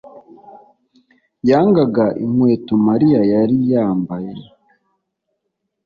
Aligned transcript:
yangaga 1.49 2.05
inkweto 2.23 2.73
mariya 2.87 3.21
yari 3.33 3.57
yambaye 3.71 4.31